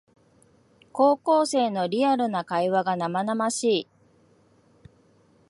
[0.93, 3.87] 高校生のリアルな会話が生々しい